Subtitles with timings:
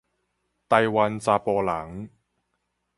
[0.03, 0.05] 臺
[0.87, 2.09] 灣查埔人